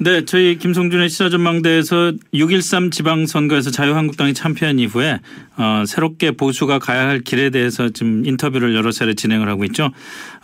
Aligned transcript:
네, 0.00 0.24
저희 0.24 0.58
김성준의 0.58 1.08
시사전망대에서 1.08 2.12
6.13 2.32 2.92
지방선거에서 2.92 3.72
자유한국당이 3.72 4.32
참패한 4.32 4.78
이후에 4.78 5.18
어, 5.56 5.82
새롭게 5.88 6.30
보수가 6.30 6.78
가야 6.78 7.08
할 7.08 7.20
길에 7.20 7.50
대해서 7.50 7.88
지금 7.88 8.24
인터뷰를 8.24 8.76
여러 8.76 8.92
차례 8.92 9.14
진행을 9.14 9.48
하고 9.48 9.64
있죠. 9.64 9.90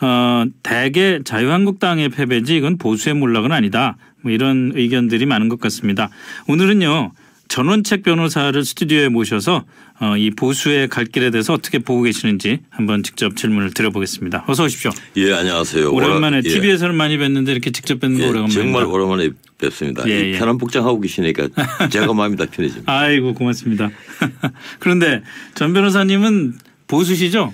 어, 0.01 0.45
대개 0.65 1.21
자유한국당의 1.25 2.09
패배지 2.09 2.57
이건 2.57 2.79
보수의 2.79 3.15
몰락은 3.15 3.53
아니다. 3.53 3.97
뭐 4.23 4.33
이런 4.33 4.73
의견들이 4.75 5.25
많은 5.25 5.49
것 5.49 5.61
같습니다. 5.61 6.11
오늘은요. 6.49 7.13
전원책 7.47 8.03
변호사를 8.03 8.65
스튜디오에 8.65 9.09
모셔서 9.09 9.65
어, 10.01 10.17
이 10.17 10.31
보수의 10.31 10.89
갈 10.89 11.05
길에 11.05 11.31
대해서 11.31 11.53
어떻게 11.53 11.79
보고 11.79 12.03
계시는지 12.03 12.59
한번 12.71 13.03
직접 13.03 13.37
질문을 13.37 13.73
드려보겠습니다. 13.73 14.45
어서 14.49 14.65
오십시오. 14.65 14.91
예, 15.17 15.33
안녕하세요. 15.33 15.93
오랜만에 15.93 16.39
예. 16.39 16.49
TV에서는 16.49 16.95
많이 16.97 17.17
뵀는데 17.17 17.51
이렇게 17.51 17.71
직접 17.71 18.01
뵙는 18.01 18.19
거 18.19 18.25
예, 18.25 18.29
오래간만입니다. 18.29 18.61
정말 18.61 18.85
오랜만에 18.87 19.31
뵙습니다. 19.59 20.03
예, 20.09 20.31
이 20.31 20.35
예. 20.35 20.39
편한 20.39 20.59
복장 20.59 20.85
하고 20.85 21.01
계시니까 21.01 21.49
제가 21.91 22.13
마음이 22.13 22.37
다 22.37 22.47
편해집니다. 22.51 22.91
아이고 22.93 23.35
고맙습니다. 23.35 23.91
그런데 24.81 25.23
전 25.55 25.73
변호사님은 25.73 26.55
보수시죠? 26.87 27.53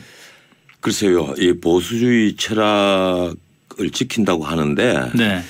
글쎄요, 0.80 1.34
이 1.38 1.52
보수주의 1.52 2.36
철학을 2.36 3.90
지킨다고 3.92 4.44
하는데 4.44 5.10
네. 5.14 5.42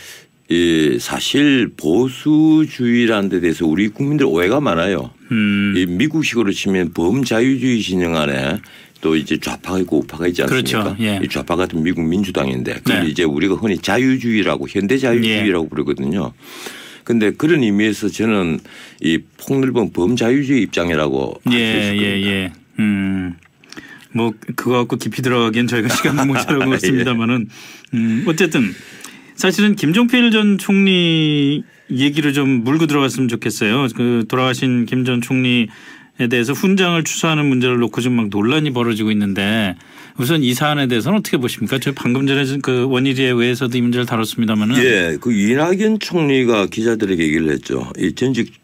이 0.48 0.98
사실 0.98 1.70
보수주의라는 1.76 3.28
데 3.28 3.40
대해서 3.40 3.64
우리 3.64 3.88
국민들 3.88 4.26
오해가 4.26 4.60
많아요. 4.60 5.10
음. 5.30 5.74
이 5.76 5.86
미국식으로 5.86 6.50
치면 6.50 6.92
범자유주의 6.92 7.80
진영 7.80 8.16
안에 8.16 8.58
또 9.00 9.16
이제 9.16 9.38
좌파가 9.38 9.78
있고 9.80 9.98
우파가 10.00 10.26
있지 10.28 10.42
않습니까? 10.42 10.82
그렇죠. 10.82 10.96
예. 11.00 11.20
이 11.22 11.28
좌파 11.28 11.56
같은 11.56 11.82
미국 11.82 12.02
민주당인데 12.02 12.74
그걸 12.74 13.04
네. 13.04 13.08
이제 13.08 13.24
우리가 13.24 13.54
흔히 13.54 13.78
자유주의라고 13.78 14.68
현대 14.68 14.98
자유주의라고 14.98 15.64
예. 15.64 15.68
부르거든요. 15.68 16.32
근데 17.04 17.32
그런 17.32 17.62
의미에서 17.62 18.08
저는 18.08 18.60
이 19.00 19.18
폭넓은 19.38 19.92
범자유주의 19.92 20.62
입장이라고 20.62 21.40
할수 21.44 21.58
예, 21.58 21.78
있을 21.78 22.02
예, 22.02 22.10
겁니다. 22.10 22.30
예. 22.30 22.52
음. 22.78 23.34
뭐 24.12 24.32
그거 24.56 24.72
갖고 24.72 24.96
깊이 24.96 25.22
들어가기엔 25.22 25.66
저희가 25.66 25.88
시간도 25.94 26.26
모자라고 26.26 26.72
예. 26.72 26.76
있습니다만은 26.76 27.48
음, 27.94 28.24
어쨌든 28.28 28.72
사실은 29.34 29.74
김종필 29.76 30.30
전 30.30 30.58
총리 30.58 31.64
얘기를 31.90 32.32
좀 32.32 32.62
물고 32.62 32.86
들어갔으면 32.86 33.28
좋겠어요. 33.28 33.88
그 33.96 34.24
돌아가신 34.28 34.84
김 34.86 35.04
전 35.04 35.20
총리에 35.20 35.68
대해서 36.26 36.52
훈장을 36.52 37.02
추수하는 37.04 37.46
문제를 37.46 37.78
놓고 37.78 38.00
좀막 38.00 38.28
논란이 38.28 38.72
벌어지고 38.72 39.10
있는데 39.12 39.76
우선 40.18 40.42
이 40.42 40.54
사안에 40.54 40.86
대해서는 40.86 41.18
어떻게 41.18 41.36
보십니까? 41.36 41.78
저 41.78 41.92
방금 41.92 42.26
전에 42.26 42.44
그 42.62 42.86
원일의 42.88 43.32
의회에서도 43.32 43.76
이 43.76 43.80
문제를 43.80 44.06
다뤘습니다만은 44.06 44.76
예, 44.84 45.18
그 45.20 45.32
이낙연 45.32 46.00
총리가 46.00 46.66
기자들에게 46.66 47.22
얘기를 47.22 47.50
했죠. 47.50 47.90
이 47.98 48.14
전직 48.14 48.52
어, 48.52 48.59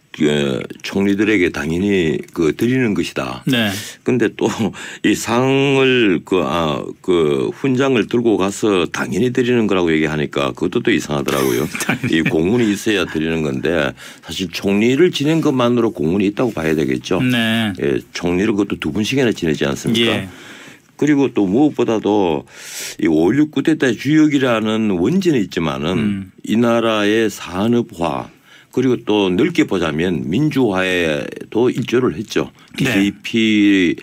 총리들에게 0.82 1.50
당연히 1.50 2.18
그 2.32 2.54
드리는 2.56 2.94
것이다. 2.94 3.44
네. 3.46 3.70
근데 4.02 4.28
또 4.36 4.46
이 5.04 5.14
상을 5.14 6.20
그, 6.24 6.42
아, 6.44 6.82
그 7.00 7.50
훈장을 7.54 8.06
들고 8.08 8.36
가서 8.36 8.86
당연히 8.86 9.32
드리는 9.32 9.66
거라고 9.66 9.92
얘기하니까 9.92 10.52
그것도 10.52 10.80
또 10.80 10.90
이상하더라고요. 10.90 11.68
이 12.10 12.22
공문이 12.22 12.70
있어야 12.70 13.04
드리는 13.04 13.42
건데 13.42 13.92
사실 14.22 14.48
총리를 14.50 15.10
지낸 15.10 15.40
것만으로 15.40 15.92
공문이 15.92 16.26
있다고 16.28 16.52
봐야 16.52 16.74
되겠죠. 16.74 17.22
네. 17.22 17.72
예, 17.82 17.98
총리를 18.12 18.52
그것도 18.52 18.80
두 18.80 18.92
분씩이나 18.92 19.32
지내지 19.32 19.64
않습니까? 19.66 20.10
예. 20.10 20.28
그리고 20.96 21.32
또 21.34 21.46
무엇보다도 21.46 22.46
이 23.00 23.06
5.16 23.06 23.50
쿠데타 23.50 23.92
주역이라는 23.92 24.90
원전이 24.90 25.38
있지만은 25.40 25.98
음. 25.98 26.32
이 26.42 26.56
나라의 26.56 27.28
산업화 27.28 28.30
그리고 28.76 28.98
또 29.06 29.30
넓게 29.30 29.64
보자면 29.64 30.24
민주화에도 30.26 31.70
일조를 31.70 32.14
했죠. 32.16 32.50
네. 32.78 32.92
JP 32.92 33.96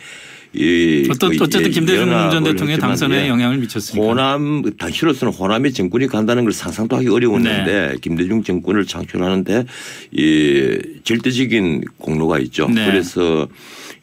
이 0.55 1.07
어떤 1.11 1.37
그 1.37 1.43
어쨌든 1.43 1.69
김대중 1.69 2.09
전 2.09 2.43
대통령의 2.43 2.79
당선에 2.79 3.25
예. 3.25 3.27
영향을 3.27 3.59
미쳤으니까. 3.59 4.03
호남 4.03 4.63
당시로서는 4.75 5.31
호남의 5.31 5.73
정권이 5.73 6.07
간다는 6.07 6.43
걸 6.43 6.53
상상도 6.53 6.95
하기 6.97 7.07
어려웠는데 7.07 7.89
네. 7.91 7.95
김대중 8.01 8.41
정권을 8.41 8.85
창출하는데 8.87 9.65
이 10.11 10.79
절대적인 11.03 11.83
공로가 11.99 12.39
있죠. 12.39 12.67
네. 12.67 12.83
그래서 12.87 13.47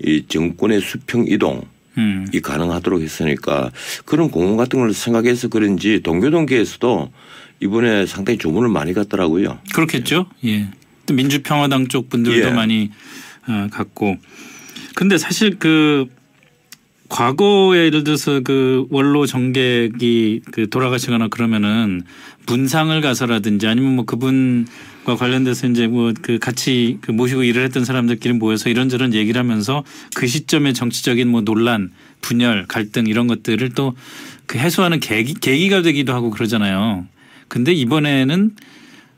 이 0.01 0.25
정권의 0.29 0.83
수평 0.83 1.25
이동 1.27 1.63
음. 1.99 2.29
이 2.33 2.41
가능하도록 2.41 3.03
했으니까 3.03 3.73
그런 4.05 4.31
공헌 4.31 4.57
같은 4.57 4.79
걸 4.79 4.95
생각해서 4.95 5.49
그런지 5.49 6.01
동교동계에서도 6.05 7.11
이번에 7.61 8.07
상당히 8.07 8.39
조문을 8.39 8.69
많이 8.69 8.93
갔더라고요. 8.93 9.59
그렇겠죠. 9.75 10.27
예. 10.45 10.69
또 11.07 11.15
민주평화당 11.15 11.89
쪽 11.89 12.09
분들도 12.09 12.49
예. 12.49 12.51
많이 12.53 12.91
어, 13.47 13.69
갔고. 13.71 14.17
근데 14.95 15.19
사실 15.19 15.59
그 15.59 16.07
과거에 17.09 17.87
예를 17.87 18.05
들어서 18.05 18.41
그 18.41 18.87
원로 18.91 19.27
정객이 19.27 20.43
그 20.53 20.71
돌아가시거나 20.71 21.29
그러면은 21.29 22.03
문상을 22.47 22.99
가서라든지 23.01 23.67
아니면 23.67 23.97
뭐 23.97 24.05
그분과 24.05 25.17
관련돼서 25.19 25.67
이제 25.69 25.87
뭐 25.87 26.13
그 26.23 26.39
같이 26.39 26.99
그 27.01 27.11
모시고 27.11 27.43
일을 27.43 27.65
했던 27.65 27.85
사람들끼리 27.85 28.35
모여서 28.35 28.71
이런저런 28.71 29.13
얘기를 29.15 29.39
하면서 29.41 29.83
그 30.15 30.27
시점의 30.27 30.75
정치적인 30.75 31.29
뭐 31.29 31.41
논란, 31.41 31.91
분열, 32.21 32.67
갈등 32.67 33.07
이런 33.07 33.27
것들을 33.27 33.71
또 33.71 33.95
그 34.51 34.59
해소하는 34.59 34.99
계기, 34.99 35.35
계기가 35.35 35.81
되기도 35.83 36.13
하고 36.13 36.31
그러잖아요. 36.31 37.07
근데 37.51 37.73
이번에는 37.73 38.53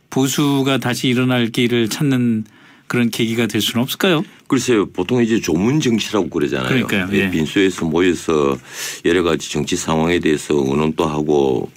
보수가 0.08 0.78
다시 0.78 1.08
일어날 1.08 1.48
길을 1.48 1.88
찾는 1.88 2.44
그런 2.86 3.10
계기가 3.10 3.46
될 3.46 3.60
수는 3.60 3.82
없을까요? 3.82 4.24
글쎄요, 4.48 4.86
보통 4.86 5.22
이제 5.22 5.38
조문 5.38 5.80
정치라고 5.80 6.28
그러잖아요. 6.28 6.68
그러니까요, 6.68 7.08
예. 7.12 7.30
빈소에서 7.30 7.84
모여서 7.84 8.58
여러 9.04 9.22
가지 9.22 9.50
정치 9.50 9.76
상황에 9.76 10.18
대해서 10.18 10.54
의논도 10.54 11.04
하고 11.04 11.70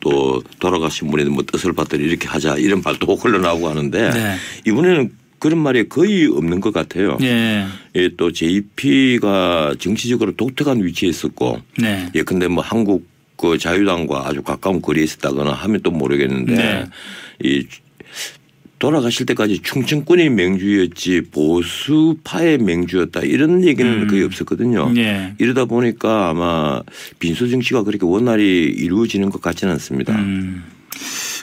또 0.00 0.42
돌아가신 0.58 1.10
분의 1.10 1.26
뭐 1.26 1.44
뜻을 1.44 1.72
받들어 1.72 2.02
이렇게 2.02 2.26
하자 2.26 2.56
이런 2.56 2.82
말도 2.84 3.14
흘러나오고 3.16 3.68
하는데 3.68 4.10
네. 4.10 4.36
이번에는 4.66 5.12
그런 5.38 5.58
말이 5.58 5.88
거의 5.88 6.26
없는 6.26 6.60
것 6.60 6.72
같아요. 6.72 7.18
예. 7.22 7.66
예, 7.94 8.10
또 8.16 8.32
JP가 8.32 9.74
정치적으로 9.78 10.32
독특한 10.32 10.84
위치에 10.84 11.08
있었고 11.08 11.60
네. 11.78 12.10
예, 12.14 12.22
근데 12.22 12.48
뭐 12.48 12.62
한국 12.62 13.06
그 13.40 13.56
자유당과 13.56 14.28
아주 14.28 14.42
가까운 14.42 14.82
거리에 14.82 15.02
있었다거나 15.02 15.52
하면 15.52 15.80
또 15.82 15.90
모르겠는데 15.90 16.54
네. 16.54 16.86
이 17.42 17.66
돌아가실 18.78 19.24
때까지 19.26 19.60
충청권이 19.62 20.28
맹주였지 20.28 21.22
보수파의 21.32 22.58
맹주였다 22.58 23.20
이런 23.20 23.64
얘기는 23.64 23.90
음. 23.90 24.08
거의 24.08 24.24
없었거든요. 24.24 24.92
예. 24.96 25.34
이러다 25.38 25.64
보니까 25.64 26.28
아마 26.28 26.82
빈소 27.18 27.48
정치가 27.48 27.82
그렇게 27.82 28.04
원활히 28.04 28.64
이루어지는 28.64 29.30
것 29.30 29.40
같지는 29.40 29.72
않습니다. 29.74 30.14
음. 30.14 30.64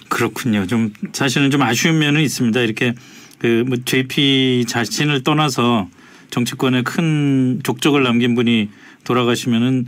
그렇군요. 0.07 0.67
좀 0.67 0.93
사실은 1.13 1.49
좀 1.49 1.63
아쉬운 1.63 1.97
면은 1.97 2.21
있습니다. 2.21 2.59
이렇게 2.61 2.93
그뭐 3.39 3.77
JP 3.85 4.65
자신을 4.67 5.23
떠나서 5.23 5.89
정치권에 6.29 6.83
큰 6.83 7.59
족적을 7.63 8.03
남긴 8.03 8.35
분이 8.35 8.69
돌아가시면은 9.03 9.87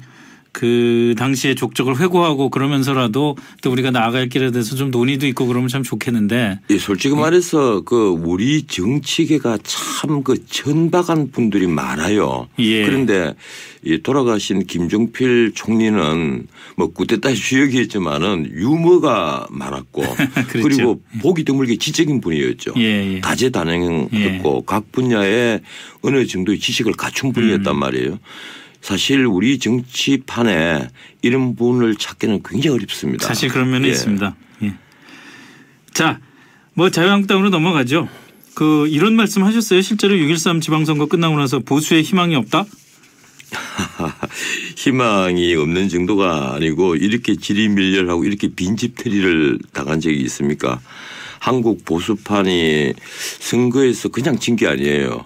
그 0.52 1.16
당시에 1.18 1.56
족적을 1.56 2.00
회고하고 2.00 2.50
그러면서라도 2.50 3.36
또 3.62 3.72
우리가 3.72 3.92
나아갈 3.92 4.30
길에 4.30 4.52
대해서 4.52 4.76
좀 4.76 4.92
논의도 4.92 5.26
있고 5.28 5.48
그러면 5.48 5.70
참 5.70 5.84
좋겠는데 5.84 6.60
예, 6.70 6.78
솔직히 6.78 7.16
말해서 7.16 7.82
그 7.82 8.10
우리 8.10 8.64
정치계가 8.64 9.58
참 9.64 10.20
그 10.24 10.46
천박한 10.46 11.32
분들이 11.32 11.68
많아요. 11.68 12.48
예. 12.60 12.86
그런데 12.86 13.34
이 13.84 14.00
돌아가신 14.02 14.66
김종필 14.66 15.54
총리는 15.54 16.48
뭐 16.76 16.92
구테타 16.92 17.34
주역이었지만은 17.34 18.52
유머가 18.52 19.48
많았고 19.50 20.02
그렇죠. 20.50 20.62
그리고 20.62 21.02
보기 21.22 21.44
드물게 21.44 21.78
지적인 21.78 22.22
분이었죠. 22.22 22.74
예, 22.78 23.16
예. 23.16 23.22
다재다능했고 23.22 24.64
각 24.64 24.92
분야에 24.92 25.62
어느 26.02 26.26
정도의 26.26 26.60
지식을 26.60 26.94
갖춘 26.94 27.32
분이었단 27.34 27.76
음. 27.76 27.80
말이에요. 27.80 28.20
사실 28.82 29.26
우리 29.26 29.60
정치판에 29.60 30.88
이런 31.22 31.56
분을 31.56 31.96
찾기는 31.96 32.42
굉장히 32.44 32.76
어렵습니다. 32.78 33.28
사실 33.28 33.50
그런 33.50 33.70
면은 33.72 33.88
예. 33.88 33.92
있습니다. 33.92 34.36
예. 34.64 34.74
자, 35.94 36.20
뭐 36.74 36.90
자유한국당으로 36.90 37.50
넘어가죠. 37.50 38.08
그 38.56 38.88
이런 38.88 39.16
말씀 39.16 39.44
하셨어요. 39.44 39.82
실제로 39.82 40.16
6.13 40.16 40.62
지방선거 40.62 41.08
끝나고 41.08 41.38
나서 41.38 41.60
보수의 41.60 42.04
희망이 42.04 42.36
없다? 42.36 42.66
희망이 44.78 45.56
없는 45.56 45.90
정도가 45.90 46.56
아니고 46.56 46.96
이렇게 46.96 47.36
지리밀렬하고 47.36 48.26
이렇게 48.26 48.48
빈집털이를 48.50 49.60
당한 49.74 50.00
적이 50.00 50.18
있습니까? 50.22 50.80
한국 51.40 51.86
보수판이 51.86 52.94
선거에서 53.40 54.10
그냥 54.10 54.38
진 54.40 54.56
게 54.56 54.68
아니에요. 54.68 55.26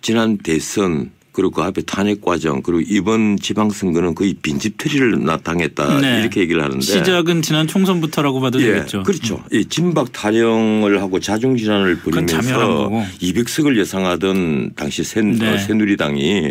지난 0.00 0.38
대선 0.38 1.10
그리고 1.32 1.50
그 1.50 1.62
앞에 1.62 1.82
탄핵 1.82 2.20
과정 2.20 2.62
그리고 2.62 2.82
이번 2.86 3.38
지방선거는 3.38 4.14
거의 4.14 4.34
빈집털이를 4.34 5.24
나타냈다 5.24 6.00
네. 6.00 6.20
이렇게 6.20 6.42
얘기를 6.42 6.62
하는데 6.62 6.80
시작은 6.82 7.40
지난 7.40 7.66
총선부터라고 7.66 8.40
봐도 8.40 8.60
예, 8.60 8.74
되겠죠. 8.74 9.02
그렇죠. 9.02 9.36
음. 9.36 9.58
이 9.58 9.64
진박 9.64 10.12
타령을 10.12 11.00
하고 11.00 11.20
자중 11.20 11.56
질환을 11.56 12.00
벌이면서 12.00 12.90
200석을 13.20 13.78
예상하던 13.78 14.74
당시 14.76 15.02
새, 15.02 15.22
네. 15.22 15.58
새누리당이 15.58 16.50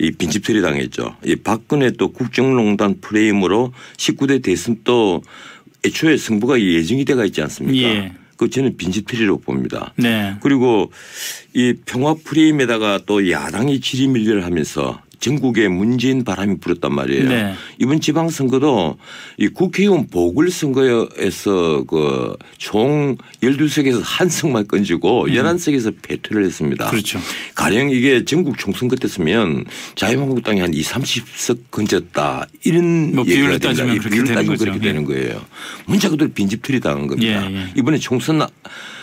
이 0.00 0.10
빈집털이 0.10 0.60
당했죠. 0.60 1.16
이 1.24 1.36
박근혜 1.36 1.90
또 1.92 2.12
국정농단 2.12 3.00
프레임으로 3.00 3.72
19대 3.96 4.42
대선 4.42 4.76
또 4.84 5.22
애초에 5.84 6.16
승부가 6.16 6.60
예정이 6.60 7.04
돼가 7.04 7.24
있지 7.24 7.40
않습니까? 7.42 7.88
예. 7.88 8.12
그 8.42 8.50
저는 8.50 8.76
빈집털이로 8.76 9.38
봅니다. 9.38 9.92
네. 9.96 10.34
그리고 10.40 10.90
이 11.54 11.74
평화 11.86 12.14
프레임에다가 12.14 13.00
또 13.06 13.30
야당이 13.30 13.80
지리밀려를 13.80 14.44
하면서 14.44 15.00
전국에 15.22 15.68
문재인 15.68 16.24
바람이 16.24 16.58
불었단 16.58 16.92
말이에요. 16.92 17.28
네. 17.28 17.54
이번 17.78 18.00
지방선거도 18.00 18.98
이 19.38 19.48
국회의원 19.48 20.08
보궐선거에서 20.08 21.84
그 21.84 22.36
총 22.58 23.16
12석에서 23.42 24.00
한 24.02 24.28
석만 24.28 24.68
건지고 24.68 25.24
음. 25.24 25.30
11석에서 25.30 25.94
패퇴를 26.02 26.44
했습니다. 26.44 26.90
그렇죠. 26.90 27.18
가령 27.54 27.90
이게 27.90 28.24
전국 28.24 28.58
총선 28.58 28.88
같았으면 28.88 29.64
자유한국당이 29.94 30.60
한 30.60 30.72
2, 30.72 30.82
30석 30.82 31.58
건졌다. 31.70 32.46
이런 32.64 33.14
뭐 33.14 33.24
비율을 33.24 33.58
따지면 33.58 33.98
그렇게, 33.98 34.10
비율 34.10 34.26
따지면 34.26 34.56
그렇게 34.58 34.78
예. 34.78 34.82
되는 34.82 35.04
거예요. 35.04 35.44
문자 35.86 36.08
그대로 36.08 36.30
빈집털이 36.32 36.80
당한 36.80 37.06
겁니다. 37.06 37.50
예, 37.50 37.54
예. 37.54 37.66
이번에 37.76 37.98
총선 37.98 38.46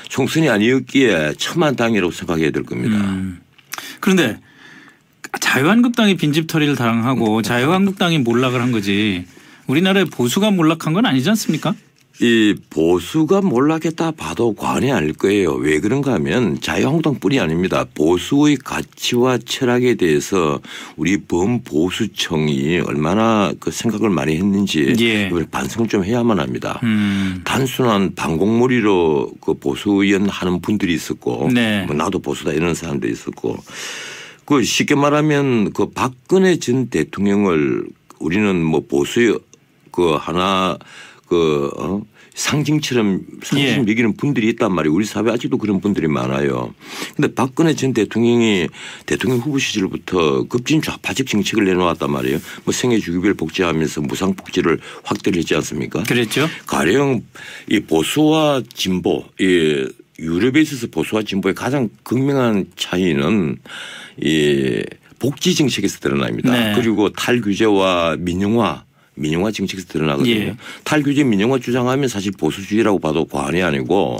총선이 0.08 0.50
아니었기에 0.50 1.34
천만 1.38 1.76
당이라고 1.76 2.12
생각해야 2.12 2.52
될 2.52 2.64
겁니다. 2.64 2.98
음. 2.98 3.40
그런데 4.00 4.40
자유한국당이 5.40 6.18
빈집털이를 6.18 6.76
당하고 6.76 7.42
자유한국당이 7.42 8.20
몰락을 8.20 8.62
한 8.62 8.72
거지 8.72 9.26
우리나라의 9.68 10.06
보수가 10.06 10.52
몰락한 10.52 10.94
건 10.94 11.06
아니지 11.06 11.30
않습니까? 11.30 11.76
이 12.22 12.54
보수가 12.70 13.42
몰락했다 13.42 14.12
봐도 14.12 14.54
과언이 14.54 14.92
아닐 14.92 15.14
거예요. 15.14 15.54
왜 15.54 15.80
그런가 15.80 16.14
하면 16.16 16.60
자유한국당뿐이 16.60 17.40
아닙니다. 17.40 17.86
보수의 17.96 18.58
가치와 18.58 19.38
철학에 19.38 19.96
대해서 19.96 20.60
우리 20.98 21.22
범보수청이 21.22 22.82
얼마나 22.82 23.54
그 23.62 23.72
생각을 23.72 24.10
많이 24.10 24.36
했는지 24.36 24.94
예. 25.00 25.32
반성을 25.50 25.88
좀 25.88 26.04
해야만 26.04 26.40
합니다. 26.40 26.82
음. 26.84 27.42
단순한 27.46 28.16
반공몰이로 28.16 29.32
그 29.40 29.54
보수 29.54 29.92
의원 29.92 30.28
하는 30.28 30.60
분들이 30.60 30.94
있었고 30.94 31.50
네. 31.54 31.86
뭐 31.86 31.96
나도 31.96 32.20
보수다 32.20 32.52
이런 32.52 32.74
사람도 32.74 33.08
있었고 33.08 33.58
그 34.50 34.64
쉽게 34.64 34.96
말하면 34.96 35.74
그 35.74 35.92
박근혜 35.92 36.58
전 36.58 36.88
대통령을 36.90 37.86
우리는 38.18 38.64
뭐 38.64 38.84
보수의 38.84 39.38
그 39.92 40.16
하나 40.16 40.76
그 41.28 41.70
어? 41.78 42.02
상징처럼 42.34 43.22
상징 43.44 43.68
예. 43.68 43.78
매기는 43.78 44.16
분들이 44.16 44.48
있단 44.50 44.74
말이에요. 44.74 44.96
우리 44.96 45.06
사회 45.06 45.30
아직도 45.30 45.60
그런 45.60 45.82
분들이 45.82 46.08
많아요. 46.08 46.74
근데 47.16 47.32
박근혜 47.32 47.76
전 47.76 47.94
대통령이 47.94 48.70
대통령 49.06 49.40
후보 49.40 49.60
시절부터 49.60 50.46
급진 50.48 50.82
좌파적 50.82 51.28
정책을 51.28 51.66
내놓았단 51.66 52.10
말이에요. 52.10 52.40
뭐 52.64 52.74
생애 52.74 52.98
주기별 52.98 53.36
복지하면서 53.36 54.02
무상 54.02 54.34
복지를 54.34 54.80
확대를 55.04 55.38
했지 55.38 55.54
않습니까? 55.54 56.02
그랬죠. 56.04 56.48
가령 56.66 57.22
이 57.70 57.82
보수와 57.82 58.64
진보 58.74 59.26
이 59.40 59.86
유럽에 60.20 60.62
있어서 60.62 60.88
보수와 60.88 61.24
진보의 61.24 61.56
가장 61.56 61.90
극명한 62.04 62.66
차이는 62.76 63.58
이 64.22 64.84
복지 65.20 65.56
정책에서 65.56 66.00
드러납니다. 66.00 66.52
네. 66.52 66.74
그리고 66.76 67.10
탈규제와 67.10 68.18
민영화 68.20 68.84
민영화 69.16 69.52
정책에서 69.52 69.88
드러나거든요. 69.90 70.34
예. 70.34 70.56
탈규제 70.86 71.26
민영화 71.26 71.60
주장하면 71.60 72.08
사실 72.08 72.32
보수주의라고 72.32 73.00
봐도 73.00 73.26
과언이 73.26 73.62
아니고 73.62 74.20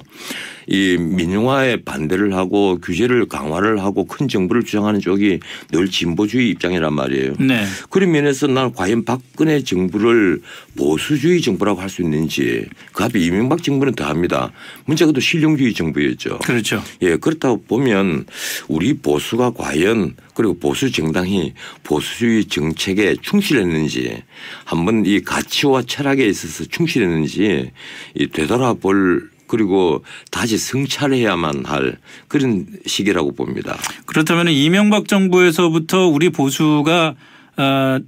이 0.70 0.98
민영화에 0.98 1.78
반대를 1.84 2.36
하고 2.36 2.80
규제를 2.80 3.28
강화를 3.28 3.82
하고 3.82 4.06
큰 4.06 4.28
정부를 4.28 4.64
주장하는 4.64 5.00
쪽이 5.00 5.40
늘 5.72 5.90
진보주의 5.90 6.50
입장이란 6.52 6.94
말이에요. 6.94 7.34
네. 7.40 7.66
그런 7.90 8.12
면에서 8.12 8.46
난 8.48 8.72
과연 8.72 9.04
박근혜 9.04 9.64
정부를 9.64 10.42
보수주의 10.78 11.42
정부라고 11.42 11.82
할 11.82 11.90
수 11.90 12.04
있는지 12.04 12.68
그 12.94 13.04
앞에 13.04 13.20
이명박 13.20 13.64
정부는 13.64 13.96
더합니다. 13.96 14.52
문제가 14.86 15.12
또 15.12 15.20
실용주의 15.20 15.74
정부였죠. 15.74 16.38
그렇죠. 16.46 16.84
예 17.02 17.16
그렇다고 17.18 17.64
보면 17.64 18.26
우리 18.68 18.94
보수가 18.94 19.54
과연 19.58 20.16
그리고 20.36 20.58
보수 20.60 20.92
정당이 20.92 21.54
보수주의 21.84 22.46
정책에 22.46 23.16
충실했는지 23.24 24.22
한번 24.66 25.04
이 25.08 25.20
가치와 25.22 25.82
철학에 25.88 26.28
있어서 26.28 26.64
충실했는지 26.66 27.72
이 28.14 28.28
되돌아볼 28.28 29.32
그리고 29.50 30.06
다시 30.32 30.58
성찰해야만 30.58 31.66
할 31.66 31.98
그런 32.30 32.68
시기라고 32.86 33.34
봅니다. 33.34 33.78
그렇다면 34.06 34.48
이명박 34.50 35.08
정부에서부터 35.08 36.08
우리 36.08 36.30
보수가 36.30 37.16
어 37.58 38.00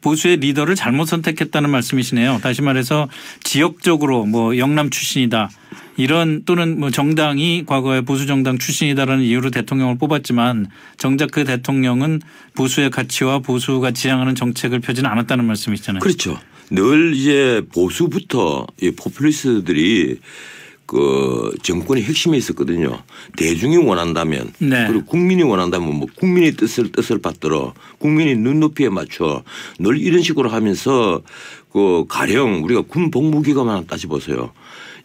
보수의 0.00 0.38
리더를 0.38 0.74
잘못 0.74 1.06
선택했다는 1.06 1.70
말씀이시네요. 1.70 2.40
다시 2.42 2.62
말해서 2.62 3.08
지역적으로 3.44 4.24
뭐 4.26 4.56
영남 4.58 4.90
출신이다. 4.90 5.50
이런 5.96 6.44
또는 6.44 6.78
뭐 6.78 6.90
정당이 6.90 7.64
과거에 7.66 8.02
보수 8.02 8.26
정당 8.26 8.58
출신이다라는 8.58 9.24
이유로 9.24 9.50
대통령을 9.50 9.96
뽑았지만 9.98 10.66
정작 10.98 11.30
그 11.30 11.44
대통령은 11.44 12.20
보수의 12.54 12.90
가치와 12.90 13.38
보수가 13.38 13.92
지향하는 13.92 14.34
정책을 14.34 14.80
펴지는 14.80 15.08
않았다는 15.08 15.44
말씀이시잖아요. 15.44 16.00
그렇죠. 16.00 16.38
늘 16.70 17.14
이제 17.14 17.62
보수부터 17.72 18.66
이 18.82 18.90
포퓰리스트들이 18.90 20.18
그 20.86 21.52
정권의 21.62 22.04
핵심에 22.04 22.36
있었거든요. 22.36 23.02
대중이 23.36 23.76
원한다면 23.76 24.52
네. 24.58 24.86
그리고 24.86 25.04
국민이 25.04 25.42
원한다면 25.42 25.94
뭐 25.94 26.06
국민의 26.16 26.52
뜻을 26.52 26.92
뜻을 26.92 27.18
받들어 27.18 27.74
국민이 27.98 28.36
눈높이에 28.36 28.88
맞춰 28.88 29.42
늘 29.78 29.98
이런 29.98 30.22
식으로 30.22 30.48
하면서 30.48 31.22
그 31.72 32.04
가령 32.08 32.64
우리가 32.64 32.82
군 32.82 33.10
복무 33.10 33.42
기간만 33.42 33.86
따지 33.86 34.06
보세요. 34.06 34.52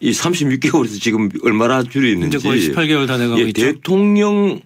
이 0.00 0.10
36개월에서 0.10 1.00
지금 1.00 1.28
얼마나 1.44 1.82
줄여있는지 1.82 2.38
이제 2.38 2.48
거의 2.48 2.70
18개월 2.70 3.06
다 3.06 3.18
돼가고 3.18 3.40
예, 3.40 3.44
있죠. 3.48 3.62
대통령 3.62 4.60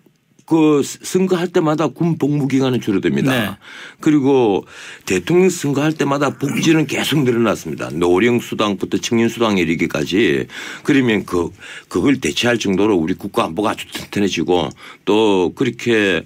그 0.46 0.82
선거할 0.84 1.48
때마다 1.48 1.88
군 1.88 2.18
복무 2.18 2.46
기간은 2.46 2.80
줄어듭니다. 2.80 3.30
네. 3.32 3.56
그리고 3.98 4.64
대통령 5.04 5.50
선거할 5.50 5.92
때마다 5.92 6.30
복지는 6.30 6.86
계속 6.86 7.24
늘어났습니다. 7.24 7.90
노령 7.90 8.38
수당부터 8.38 8.98
청년 8.98 9.28
수당 9.28 9.58
이르기까지 9.58 10.46
그러면 10.84 11.26
그 11.26 11.50
그걸 11.88 12.20
대체할 12.20 12.58
정도로 12.58 12.96
우리 12.96 13.14
국가 13.14 13.44
안보가 13.44 13.70
아주 13.70 13.86
튼튼해지고 13.92 14.70
또 15.04 15.52
그렇게 15.56 16.22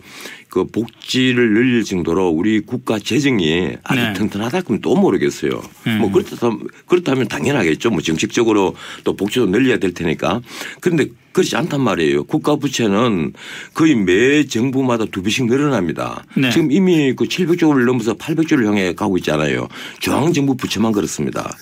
그 0.51 0.67
복지를 0.67 1.55
늘릴 1.55 1.85
정도로 1.85 2.29
우리 2.29 2.61
국가 2.61 2.99
재정이 2.99 3.77
아주 3.85 4.03
네. 4.03 4.13
튼튼하다 4.13 4.63
그러면 4.63 4.81
또 4.83 4.97
모르겠어요. 4.97 5.63
음. 5.87 5.99
뭐 5.99 6.13
그렇다면 6.13 6.67
그렇다면 6.87 7.29
당연하겠죠. 7.29 7.91
뭐 7.91 8.03
정책적으로 8.03 8.75
또 9.05 9.17
복지도 9.17 9.47
늘려야 9.47 9.79
될 9.79 9.95
테니까. 9.95 10.43
그런데 10.81 11.07
그렇지 11.33 11.57
않단 11.57 11.81
말이에요. 11.81 12.25
국가 12.25 12.57
부채는 12.57 13.33
거의 13.75 13.95
매 13.95 14.45
정부마다 14.47 15.05
두 15.05 15.23
배씩 15.23 15.47
늘어납니다. 15.47 16.25
네. 16.37 16.51
지금 16.51 16.73
이미 16.73 17.15
그 17.15 17.25
700조를 17.25 17.85
넘어서 17.85 18.15
800조를 18.15 18.67
향해 18.67 18.95
가고 18.95 19.17
있잖아요. 19.19 19.69
중앙 20.01 20.33
정부 20.33 20.57
부채만 20.57 20.93
그렇습니다. 20.93 21.57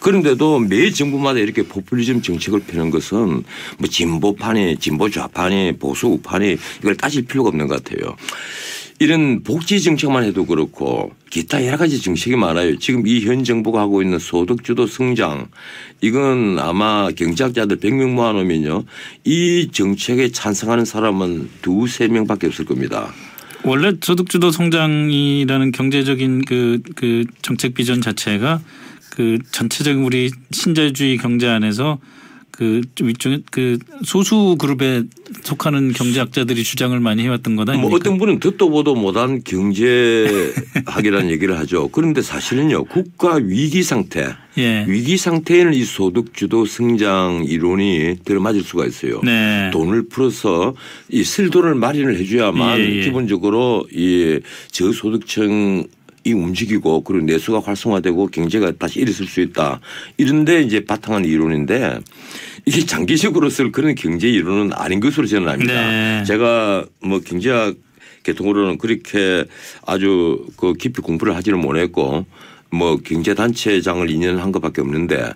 그런데도 0.00 0.60
매 0.60 0.90
정부마다 0.90 1.40
이렇게 1.40 1.62
포퓰리즘 1.62 2.22
정책을 2.22 2.60
펴는 2.60 2.90
것은 2.90 3.42
뭐 3.78 3.88
진보판이 3.88 4.76
진보 4.78 5.08
좌판이 5.08 5.78
보수 5.78 6.08
우판이 6.08 6.56
이걸 6.80 6.96
따질 6.96 7.24
필요가 7.24 7.48
없는 7.48 7.66
것 7.66 7.82
같아요. 7.82 8.14
이런 8.98 9.42
복지 9.42 9.80
정책만 9.82 10.24
해도 10.24 10.46
그렇고 10.46 11.12
기타 11.28 11.64
여러 11.66 11.76
가지 11.76 12.00
정책이 12.00 12.36
많아요. 12.36 12.78
지금 12.78 13.06
이 13.06 13.20
현 13.26 13.44
정부가 13.44 13.80
하고 13.80 14.00
있는 14.02 14.18
소득주도 14.18 14.86
성장 14.86 15.48
이건 16.00 16.58
아마 16.58 17.10
경제학자들 17.10 17.78
100명 17.78 18.12
모아놓으면요. 18.14 18.84
이 19.24 19.68
정책에 19.72 20.30
찬성하는 20.30 20.84
사람은 20.84 21.50
두세 21.62 22.08
명밖에 22.08 22.46
없을 22.46 22.64
겁니다. 22.64 23.12
원래 23.64 23.92
소득주도 24.00 24.50
성장이라는 24.50 25.72
경제적인 25.72 26.44
그, 26.44 26.80
그 26.94 27.24
정책 27.42 27.74
비전 27.74 28.00
자체가 28.00 28.60
그 29.10 29.38
전체적인 29.50 30.02
우리 30.04 30.30
신자유주의 30.52 31.16
경제 31.18 31.48
안에서 31.48 31.98
그 32.56 32.80
위쪽 33.02 33.38
그 33.50 33.78
소수 34.02 34.56
그룹에 34.58 35.02
속하는 35.42 35.92
경제학자들이 35.92 36.64
주장을 36.64 36.98
많이 37.00 37.22
해왔던 37.24 37.54
거다. 37.56 37.74
뭐 37.74 37.94
어떤 37.94 38.16
분은 38.16 38.40
듣도 38.40 38.70
보도 38.70 38.94
못한 38.94 39.42
경제학이라는 39.44 41.28
얘기를 41.30 41.58
하죠. 41.58 41.88
그런데 41.88 42.22
사실은요 42.22 42.84
국가 42.84 43.34
위기 43.34 43.82
상태, 43.82 44.28
예. 44.56 44.86
위기 44.88 45.18
상태에는 45.18 45.74
이 45.74 45.84
소득 45.84 46.32
주도 46.34 46.64
성장 46.64 47.44
이론이 47.46 48.20
들어맞을 48.24 48.62
수가 48.62 48.86
있어요. 48.86 49.20
네. 49.22 49.70
돈을 49.72 50.08
풀어서 50.08 50.74
이 51.10 51.22
쓸 51.24 51.50
돈을 51.50 51.74
마련을 51.74 52.16
해줘야만 52.18 52.78
예, 52.78 52.96
예. 52.98 53.00
기본적으로 53.02 53.84
이 53.92 54.40
저소득층 54.70 55.84
이 56.26 56.32
움직이고 56.32 57.02
그리고 57.04 57.24
내수가 57.24 57.60
활성화되고 57.60 58.26
경제가 58.28 58.72
다시 58.72 58.98
일어설 58.98 59.28
수 59.28 59.40
있다. 59.40 59.80
이런데 60.16 60.60
이제 60.62 60.84
바탕한 60.84 61.24
이론인데 61.24 62.00
이게 62.64 62.84
장기적으로 62.84 63.48
쓸 63.48 63.70
그런 63.70 63.94
경제 63.94 64.28
이론은 64.28 64.72
아닌 64.74 64.98
것으로 64.98 65.28
저는 65.28 65.48
압니다. 65.48 65.72
네. 65.72 66.24
제가 66.24 66.84
뭐 67.00 67.20
경제학 67.20 67.76
계통으로는 68.24 68.78
그렇게 68.78 69.44
아주 69.86 70.44
그 70.56 70.74
깊이 70.74 71.00
공부를 71.00 71.36
하지는 71.36 71.60
못했고 71.60 72.26
뭐 72.70 72.96
경제단체장을 72.96 74.06
2년 74.08 74.36
한 74.38 74.52
것밖에 74.52 74.80
없는데 74.80 75.32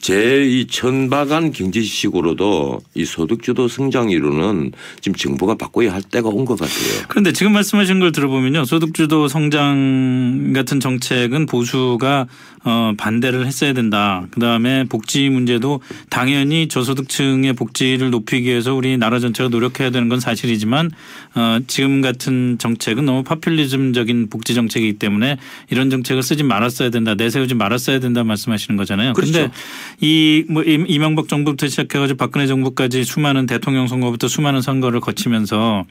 제 0.00 0.40
이 0.40 0.66
천박한 0.66 1.52
경제식으로도 1.52 2.80
이 2.94 3.04
소득주도 3.04 3.68
성장 3.68 4.08
이론은 4.10 4.72
지금 5.00 5.14
정부가 5.16 5.56
바꿔야 5.56 5.92
할 5.92 6.02
때가 6.02 6.28
온 6.28 6.44
것 6.46 6.58
같아요. 6.58 7.04
그런데 7.08 7.32
지금 7.32 7.52
말씀하신 7.52 8.00
걸 8.00 8.10
들어보면요. 8.12 8.64
소득주도 8.64 9.28
성장 9.28 10.52
같은 10.54 10.80
정책은 10.80 11.46
보수가 11.46 12.26
어 12.64 12.92
반대를 12.98 13.46
했어야 13.46 13.72
된다. 13.72 14.26
그다음에 14.32 14.84
복지 14.84 15.28
문제도 15.30 15.80
당연히 16.10 16.68
저소득층의 16.68 17.54
복지를 17.54 18.10
높이기 18.10 18.48
위해서 18.48 18.74
우리 18.74 18.96
나라 18.98 19.18
전체가 19.18 19.48
노력해야 19.48 19.90
되는 19.90 20.08
건 20.08 20.20
사실이지만 20.20 20.90
어 21.34 21.58
지금 21.66 22.00
같은 22.02 22.58
정책은 22.58 23.04
너무 23.04 23.22
파퓰리즘적인 23.22 24.28
복지 24.30 24.54
정책이기 24.54 24.98
때문에 24.98 25.38
이런 25.70 25.88
정책을 25.90 26.22
쓰지 26.22 26.42
말았어야 26.60 26.90
된다. 26.90 27.14
내세우지 27.14 27.54
말았어야 27.54 28.00
된다 28.00 28.22
말씀하시는 28.22 28.76
거잖아요. 28.76 29.14
그런데 29.14 29.48
그렇죠. 29.48 29.54
이뭐 30.00 30.62
이명박 30.62 31.28
정부부터 31.28 31.68
시작해가지고 31.68 32.18
박근혜 32.18 32.46
정부까지 32.46 33.04
수많은 33.04 33.46
대통령 33.46 33.88
선거부터 33.88 34.28
수많은 34.28 34.60
선거를 34.60 35.00
거치면서 35.00 35.84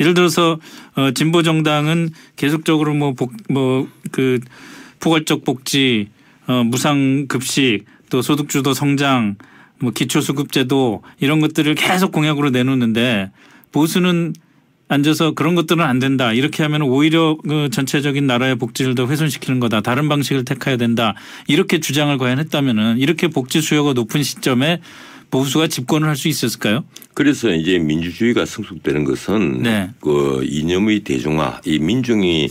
예를 0.00 0.14
들어서 0.14 0.58
어 0.94 1.10
진보 1.12 1.42
정당은 1.42 2.10
계속적으로 2.36 2.94
뭐복뭐그 2.94 4.40
포괄적 5.00 5.44
복지 5.44 6.08
어 6.46 6.62
무상 6.64 7.26
급식 7.26 7.84
또 8.10 8.22
소득주도 8.22 8.74
성장 8.74 9.36
뭐 9.80 9.92
기초수급제도 9.92 11.02
이런 11.20 11.40
것들을 11.40 11.74
계속 11.74 12.12
공약으로 12.12 12.50
내놓는데 12.50 13.30
보수는 13.72 14.34
앉아서 14.88 15.32
그런 15.32 15.54
것들은 15.54 15.84
안 15.84 15.98
된다. 15.98 16.32
이렇게 16.32 16.62
하면 16.62 16.82
오히려 16.82 17.36
그 17.46 17.68
전체적인 17.70 18.26
나라의 18.26 18.56
복지를 18.56 18.94
더 18.94 19.06
훼손시키는 19.06 19.60
거다. 19.60 19.82
다른 19.82 20.08
방식을 20.08 20.44
택해야 20.44 20.76
된다. 20.76 21.14
이렇게 21.46 21.78
주장을 21.78 22.16
과연 22.16 22.38
했다면은 22.38 22.98
이렇게 22.98 23.28
복지 23.28 23.60
수요가 23.60 23.92
높은 23.92 24.22
시점에 24.22 24.80
보수가 25.30 25.66
집권을 25.68 26.08
할 26.08 26.16
수 26.16 26.28
있었을까요? 26.28 26.84
그래서 27.12 27.50
이제 27.50 27.78
민주주의가 27.78 28.46
성숙되는 28.46 29.04
것은 29.04 29.62
네. 29.62 29.90
그 30.00 30.42
이념의 30.42 31.00
대중화, 31.00 31.60
이 31.66 31.78
민중이 31.78 32.48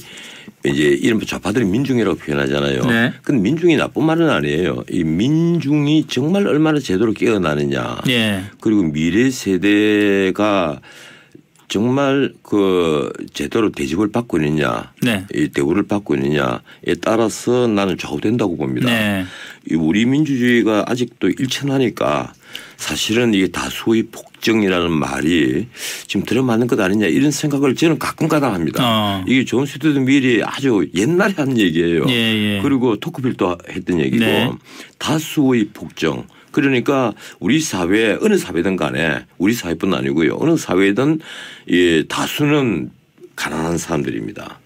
이제 0.65 0.83
이른바 0.83 1.25
좌파들이 1.25 1.65
민중이라고 1.65 2.17
표현하잖아요. 2.17 2.85
네. 2.85 3.13
근데 3.23 3.41
민중이 3.41 3.77
나쁜 3.77 4.05
말은 4.05 4.29
아니에요. 4.29 4.83
이 4.91 5.03
민중이 5.03 6.05
정말 6.07 6.47
얼마나 6.47 6.79
제대로 6.79 7.13
깨어나느냐. 7.13 8.01
네. 8.05 8.43
그리고 8.59 8.83
미래 8.83 9.31
세대가 9.31 10.79
정말 11.67 12.33
그 12.43 13.11
제대로 13.33 13.71
대접을 13.71 14.11
받고 14.11 14.37
있느냐, 14.37 14.93
네. 15.01 15.25
이 15.33 15.49
대우를 15.49 15.83
받고 15.83 16.15
있느냐에 16.15 16.95
따라서 17.01 17.67
나는 17.67 17.97
좌우된다고 17.97 18.55
봅니다. 18.55 18.87
네. 18.87 19.25
우리 19.71 20.05
민주주의가 20.05 20.85
아직도 20.87 21.29
일천하니까 21.29 22.31
사실은 22.77 23.33
이게 23.33 23.47
다수의 23.47 24.03
폭정이라는 24.11 24.91
말이 24.91 25.67
지금 26.05 26.25
들어맞는 26.25 26.67
것 26.67 26.79
아니냐 26.79 27.07
이런 27.07 27.31
생각을 27.31 27.75
저는 27.75 27.99
가끔가다 27.99 28.53
합니다. 28.53 28.83
어. 28.83 29.25
이게 29.27 29.43
존 29.43 29.65
스튜어트 29.65 29.99
밀이 29.99 30.43
아주 30.43 30.87
옛날에 30.95 31.33
한 31.35 31.57
얘기예요. 31.57 32.05
예, 32.07 32.13
예. 32.13 32.59
그리고 32.61 32.95
토크빌도 32.95 33.57
했던 33.69 33.99
얘기고 33.99 34.23
네. 34.23 34.51
다수의 34.99 35.69
폭정 35.73 36.27
그러니까 36.57 37.13
우리 37.39 37.59
사회 37.59 38.17
어느 38.19 38.35
사회든 38.35 38.77
간에 38.77 39.19
우리 39.37 39.53
사회뿐 39.53 39.93
아니고요. 39.93 40.37
어느 40.39 40.57
사회든 40.57 41.19
이 41.67 42.03
다수는 42.09 42.89
가난한 43.35 43.77
사람들입니다. 43.77 44.59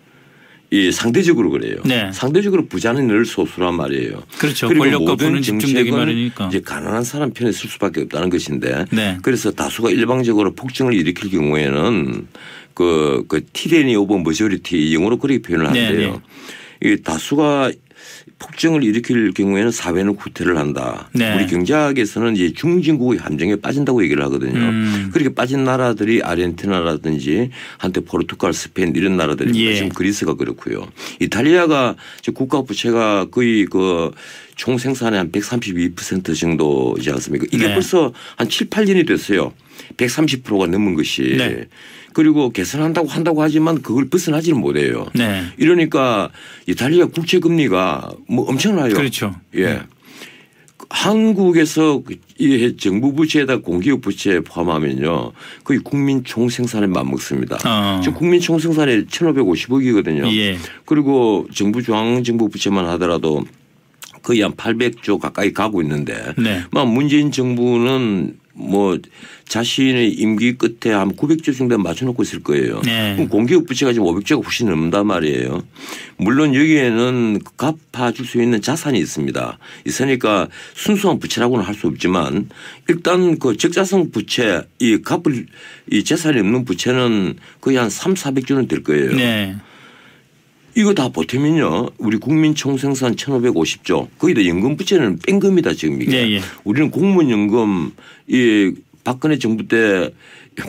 이 0.70 0.90
상대적으로 0.90 1.50
그래요. 1.50 1.76
네. 1.84 2.10
상대적으로 2.14 2.68
부자는 2.68 3.08
늘 3.08 3.26
소수란 3.26 3.76
말이에요. 3.76 4.24
그렇죠. 4.38 4.70
그리고 4.70 5.02
모든 5.02 5.42
정책은 5.42 6.32
이제 6.48 6.62
가난한 6.62 7.04
사람 7.04 7.32
편에 7.32 7.52
설 7.52 7.70
수밖에 7.70 8.04
없다는 8.04 8.30
것인데 8.30 8.86
네. 8.92 9.18
그래서 9.22 9.52
다수가 9.52 9.90
일방적으로 9.90 10.54
폭정을 10.54 10.94
일으킬 10.94 11.30
경우에는 11.30 12.28
그, 12.74 13.26
그 13.28 13.44
tyranny 13.52 13.98
of 13.98 14.14
majority 14.14 14.96
영어로 14.96 15.18
그렇게 15.18 15.42
표현을 15.42 15.74
네, 15.74 15.84
하는데요. 15.88 16.22
네. 16.80 16.90
이 16.94 17.02
다수가 17.02 17.74
폭정을 18.40 18.84
일으킬 18.84 19.34
경우에는 19.34 19.72
사회는 19.72 20.16
후퇴를 20.16 20.58
한다. 20.58 21.10
네. 21.14 21.36
우리 21.36 21.48
경제학에서는 21.48 22.36
이제 22.36 22.54
중진국의 22.54 23.20
함정에 23.20 23.56
빠진다고 23.56 24.04
얘기를 24.04 24.24
하거든요. 24.26 24.60
음. 24.60 25.10
그렇게 25.14 25.34
빠진 25.34 25.64
나라들이 25.64 26.22
아르헨티나라든지 26.24 27.50
한때 27.78 28.02
포르투갈, 28.02 28.54
스페인 28.54 28.96
이런 28.96 29.18
나라들이 29.18 29.66
예. 29.66 29.76
지금 29.76 29.90
그리스가 29.90 30.36
그렇고요. 30.36 30.88
이탈리아가 31.20 31.96
국가 32.34 32.62
부채가 32.62 33.26
거의 33.32 33.66
그 33.66 34.12
총 34.62 34.78
생산의 34.78 35.18
한 35.18 35.32
132% 35.32 36.38
정도이지 36.40 37.10
않습니까? 37.10 37.48
이게 37.52 37.66
네. 37.66 37.74
벌써 37.74 38.14
한 38.36 38.48
7, 38.48 38.70
8년이 38.70 39.08
됐어요. 39.08 39.54
130%가 39.98 40.68
넘은 40.68 40.94
것이. 40.94 41.36
네. 41.36 41.66
그리고 42.14 42.50
개선한다고 42.52 43.08
한다고 43.08 43.42
하지만 43.42 43.82
그걸 43.82 44.10
벗어나지는 44.10 44.60
못해요. 44.60 45.08
네. 45.14 45.44
이러니까 45.58 46.30
이탈리아 46.68 47.06
국채 47.06 47.40
금리가 47.40 48.12
뭐 48.28 48.50
엄청나요. 48.50 48.94
그렇죠. 48.94 49.36
예. 49.56 49.66
네. 49.66 49.82
한국에서 50.90 52.02
이 52.38 52.76
정부 52.78 53.14
부채에다 53.14 53.58
공기업 53.58 54.02
부채 54.02 54.42
포함하면요 54.42 55.32
거의 55.64 55.80
국민 55.80 56.24
총생산에 56.24 56.88
맞먹습니다. 56.88 57.60
어. 57.66 58.02
지금 58.02 58.18
국민 58.18 58.42
총생산이 58.42 59.06
1,550억이거든요. 59.06 60.30
예. 60.36 60.58
그리고 60.86 61.48
정부 61.54 61.82
중앙정부 61.82 62.50
부채만 62.50 62.86
하더라도 62.90 63.46
거의 64.22 64.42
한 64.42 64.54
800조 64.54 65.20
가까이 65.20 65.54
가고 65.54 65.82
있는데 65.82 66.34
네. 66.38 66.64
문재인 66.72 67.32
정부는 67.32 68.41
뭐 68.54 68.98
자신의 69.48 70.14
임기 70.14 70.54
끝에 70.58 70.94
한 70.94 71.12
900조 71.14 71.58
정도 71.58 71.78
맞춰놓고 71.78 72.24
있을 72.24 72.42
거예요. 72.42 72.82
네. 72.82 73.16
그럼 73.16 73.30
공기업 73.30 73.66
부채가 73.66 73.94
지금 73.94 74.08
500조가 74.08 74.44
훨씬 74.44 74.70
넘는단 74.70 75.08
말이에요. 75.08 75.64
물론 76.18 76.56
여기에는 76.56 77.40
갚아줄 77.58 78.26
수 78.26 78.42
있는 78.42 78.62
자산이 78.62 79.00
있습니다. 79.00 79.58
있으니까 79.86 80.48
순수한 80.76 81.20
부채라고는 81.20 81.66
할 81.66 81.72
수 81.76 81.88
없지만 81.88 82.50
일단 82.90 83.40
그 83.40 83.58
적자성 83.58 84.12
부채 84.12 84.62
이 84.80 85.02
갚을 85.02 85.48
이 85.90 86.04
재산이 86.04 86.40
없는 86.40 86.66
부채는 86.66 87.36
거의 87.60 87.78
한 87.78 87.90
3, 87.90 88.14
400조는 88.14 88.68
될 88.68 88.84
거예요. 88.84 89.16
네. 89.16 89.56
이거 90.76 90.94
다 90.94 91.10
보태면요. 91.10 91.90
우리 91.98 92.18
국민 92.18 92.56
총생산 92.56 93.16
1,550조. 93.16 94.08
거기다 94.18 94.46
연금 94.46 94.78
부채는 94.78 95.20
뺀 95.26 95.40
겁니다. 95.40 95.74
지금 95.74 96.02
이게. 96.02 96.18
예, 96.18 96.32
예. 96.36 96.42
우리는 96.64 96.92
공무원 96.92 97.30
연금 97.30 97.92
이 98.28 98.74
박근혜 99.04 99.38
정부 99.38 99.68
때 99.68 100.12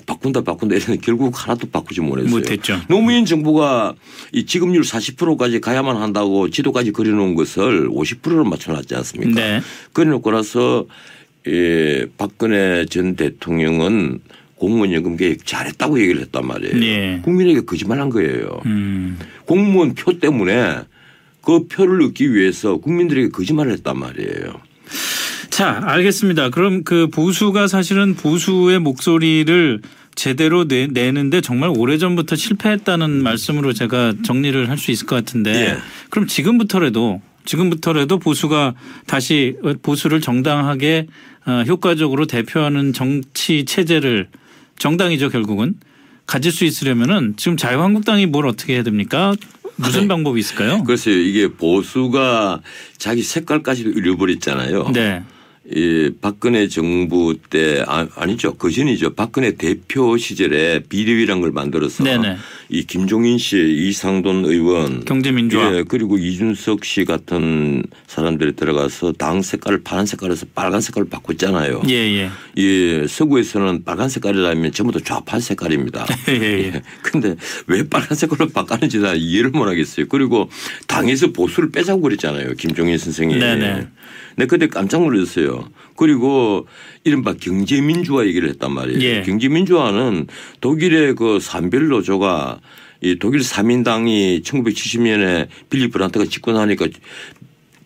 바꾼다 0.06 0.42
바꾼다 0.42 0.76
이랬는데 0.76 1.00
결국 1.04 1.32
하나도 1.34 1.68
바꾸지 1.70 2.00
못했어요. 2.00 2.30
못했죠. 2.30 2.80
노무현 2.88 3.24
정부가 3.24 3.94
이 4.32 4.46
지급률 4.46 4.82
40%까지 4.82 5.60
가야만 5.60 5.96
한다고 5.96 6.48
지도까지 6.50 6.92
그려놓은 6.92 7.34
것을 7.34 7.88
50%로 7.88 8.44
맞춰놨지 8.44 8.94
않습니까? 8.94 9.40
네. 9.40 9.60
그래놓고 9.92 10.30
나서 10.30 10.86
예, 11.48 12.06
박근혜 12.16 12.86
전 12.86 13.16
대통령은 13.16 14.20
공무원 14.62 14.92
연금 14.92 15.16
계획 15.16 15.44
잘했다고 15.44 16.00
얘기를 16.00 16.20
했단 16.20 16.46
말이에요. 16.46 16.78
네. 16.78 17.20
국민에게 17.24 17.62
거짓말한 17.62 18.10
거예요. 18.10 18.60
음. 18.66 19.18
공무원 19.44 19.92
표 19.96 20.20
때문에 20.20 20.76
그 21.40 21.66
표를 21.66 22.00
얻기 22.04 22.32
위해서 22.32 22.76
국민들에게 22.76 23.30
거짓말을 23.30 23.72
했단 23.72 23.98
말이에요. 23.98 24.60
자, 25.50 25.80
알겠습니다. 25.82 26.50
그럼 26.50 26.84
그 26.84 27.08
보수가 27.08 27.66
사실은 27.66 28.14
보수의 28.14 28.78
목소리를 28.78 29.80
제대로 30.14 30.68
내, 30.68 30.86
내는데 30.86 31.40
정말 31.40 31.72
오래전부터 31.76 32.36
실패했다는 32.36 33.10
말씀으로 33.10 33.72
제가 33.72 34.14
정리를 34.24 34.68
할 34.68 34.78
수 34.78 34.92
있을 34.92 35.06
것 35.06 35.16
같은데 35.16 35.50
예. 35.54 35.76
그럼 36.08 36.28
지금부터라도 36.28 37.20
지금부터라도 37.46 38.20
보수가 38.20 38.74
다시 39.06 39.56
보수를 39.82 40.20
정당하게 40.20 41.08
어, 41.46 41.64
효과적으로 41.66 42.26
대표하는 42.26 42.92
정치 42.92 43.64
체제를 43.64 44.28
정당이죠 44.82 45.28
결국은 45.28 45.74
가질 46.26 46.50
수 46.50 46.64
있으려면은 46.64 47.34
지금 47.36 47.56
자유한국당이 47.56 48.26
뭘 48.26 48.48
어떻게 48.48 48.74
해야 48.74 48.82
됩니까? 48.82 49.32
무슨 49.76 50.08
방법이 50.08 50.40
있을까요? 50.40 50.82
글쎄요 50.82 51.18
이게 51.18 51.46
보수가 51.46 52.62
자기 52.98 53.22
색깔까지도 53.22 53.90
잃어버렸잖아요. 53.90 54.90
네. 54.92 55.22
이 55.70 56.10
박근혜 56.20 56.66
정부 56.66 57.36
때 57.48 57.84
아, 57.86 58.08
아니죠 58.16 58.54
그 58.54 58.70
전이죠 58.70 59.14
박근혜 59.14 59.52
대표 59.52 60.16
시절에 60.16 60.82
비대위란 60.88 61.40
걸 61.40 61.52
만들어서 61.52 62.02
네네. 62.02 62.36
이 62.68 62.84
김종인 62.84 63.38
씨, 63.38 63.58
이상돈 63.58 64.44
의원, 64.46 65.04
경제민주화 65.04 65.76
예, 65.76 65.84
그리고 65.86 66.18
이준석 66.18 66.84
씨 66.84 67.04
같은 67.04 67.84
사람들이 68.08 68.56
들어가서 68.56 69.12
당 69.12 69.42
색깔을 69.42 69.82
파란 69.84 70.06
색깔에서 70.06 70.46
빨간 70.54 70.80
색깔을 70.80 71.08
바꿨잖아요. 71.08 71.82
예예. 71.86 72.30
예, 72.56 73.06
서구에서는 73.06 73.84
빨간 73.84 74.08
색깔이라면 74.08 74.72
전부 74.72 74.92
다 74.92 74.98
좌파 75.04 75.38
색깔입니다. 75.38 76.06
예, 76.28 76.32
예. 76.32 76.72
예. 76.74 76.82
근데 77.02 77.36
왜 77.66 77.86
빨간 77.88 78.16
색깔로 78.16 78.50
바꿨는지 78.50 78.98
나 78.98 79.14
이해를 79.14 79.50
못 79.50 79.68
하겠어요. 79.68 80.06
그리고 80.08 80.50
당에서 80.86 81.30
보수를 81.32 81.70
빼자고 81.70 82.00
그랬잖아요. 82.00 82.54
김종인 82.54 82.98
선생이. 82.98 83.36
네네. 83.36 83.86
네, 84.36 84.46
그때 84.46 84.66
깜짝 84.66 85.02
놀랐어요. 85.02 85.68
그리고 85.96 86.66
이른바 87.04 87.34
경제민주화 87.34 88.26
얘기를 88.26 88.48
했단 88.48 88.72
말이에요. 88.72 89.00
예. 89.00 89.22
경제민주화는 89.22 90.26
독일의 90.60 91.14
그 91.14 91.38
산별노조가 91.40 92.60
이 93.02 93.16
독일 93.18 93.42
사민당이 93.42 94.42
1970년에 94.44 95.48
빌리 95.68 95.88
브란트가 95.88 96.26
집권하니까 96.26 96.86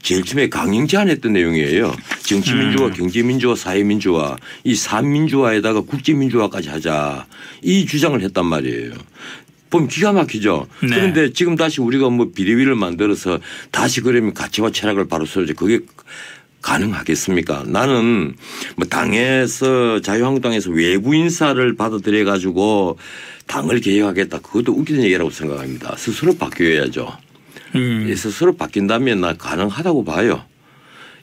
제일 0.07 0.23
처음에 0.23 0.49
강행 0.49 0.87
제안했던 0.87 1.33
내용이에요. 1.33 1.93
정치민주화, 2.23 2.88
음. 2.88 2.93
경제민주화, 2.93 3.57
사회민주화 3.57 4.37
이 4.62 4.75
삼민주화에다가 4.75 5.81
국제민주화까지 5.81 6.69
하자 6.69 7.26
이 7.62 7.87
주장을 7.87 8.21
했단 8.21 8.47
말이에요. 8.47 8.93
보면 9.71 9.88
기가 9.88 10.12
막히죠. 10.12 10.69
네. 10.83 10.88
그런데 10.91 11.33
지금 11.33 11.57
다시 11.57 11.81
우리가 11.81 12.09
뭐 12.11 12.31
비대위를 12.33 12.76
만들어서 12.76 13.41
다시 13.73 14.00
그러면 14.00 14.33
가치와 14.33 14.71
철학을 14.71 15.09
바로 15.09 15.26
써야지 15.26 15.55
그게 15.55 15.81
가능하겠습니까? 16.67 17.65
나는 17.67 18.35
뭐 18.77 18.87
당에서 18.89 20.01
자유한국당에서 20.01 20.71
외부 20.71 21.15
인사를 21.15 21.77
받아들여 21.77 22.25
가지고 22.25 22.99
당을 23.47 23.81
개혁하겠다. 23.81 24.41
그것도 24.41 24.73
웃기는 24.73 25.05
얘기라고 25.05 25.31
생각합니다. 25.31 25.95
스스로 25.97 26.35
바뀌어야죠. 26.37 27.17
음. 27.77 28.13
스스로 28.17 28.57
바뀐다면 28.57 29.21
나 29.21 29.35
가능하다고 29.35 30.05
봐요. 30.05 30.43